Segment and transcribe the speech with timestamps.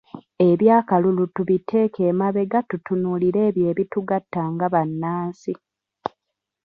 [0.49, 5.53] Eby'akalulu tubiteeke emabega tutunuulire ebyo ebitugatta nga bannansi.